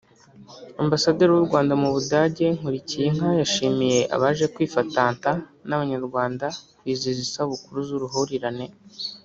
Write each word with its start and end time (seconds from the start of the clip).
Ambasaderi 0.83 1.29
w’ 1.31 1.39
u 1.41 1.47
Rwanda 1.47 1.73
mu 1.81 1.89
Budage 1.95 2.45
Nkulikiyinka 2.57 3.27
yashimiye 3.41 3.99
abaje 4.15 4.45
kwifatanta 4.53 5.29
n’Abanyarwanda 5.67 6.45
kwizihiza 6.79 7.23
isabukuru 7.27 7.79
z’uruhurirane 7.87 8.65